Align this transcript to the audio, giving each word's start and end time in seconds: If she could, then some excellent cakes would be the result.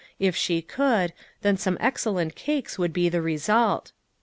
If 0.17 0.35
she 0.35 0.63
could, 0.63 1.13
then 1.43 1.57
some 1.57 1.77
excellent 1.79 2.33
cakes 2.33 2.79
would 2.79 2.91
be 2.91 3.07
the 3.07 3.21
result. 3.21 3.91